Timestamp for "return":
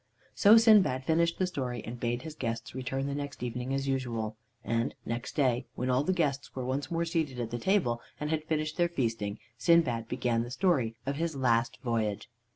2.73-3.05